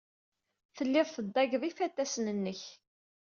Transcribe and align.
Telliḍ 0.75 1.07
teddageḍ 1.11 1.63
ifatasen-nnek. 1.69 2.61